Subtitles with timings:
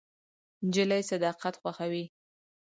[0.67, 2.05] نجلۍ صداقت خوښوي.